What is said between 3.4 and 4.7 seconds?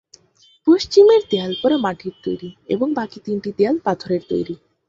দেয়াল পাথরের তৈরি।